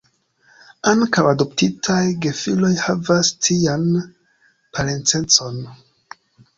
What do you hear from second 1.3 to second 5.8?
adoptitaj gefiloj havas tian parencecon.